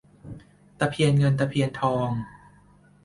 [0.79, 2.09] ตะเพียนเงินตะเพียนทอง